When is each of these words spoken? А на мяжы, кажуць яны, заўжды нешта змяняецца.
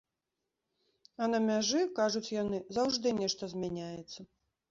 А 1.25 1.25
на 1.33 1.41
мяжы, 1.49 1.81
кажуць 2.01 2.33
яны, 2.41 2.57
заўжды 2.79 3.07
нешта 3.21 3.53
змяняецца. 3.55 4.19